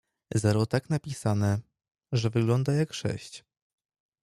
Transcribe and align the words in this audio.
Zero 0.35 0.65
tak 0.65 0.89
napisane, 0.89 1.59
że 2.11 2.29
wygląda 2.29 2.73
jak 2.73 2.93
sześć. 2.93 3.45